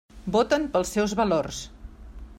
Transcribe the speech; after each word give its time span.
Voten 0.35 0.65
pels 0.77 0.95
seus 0.97 1.15
valors. 1.21 1.63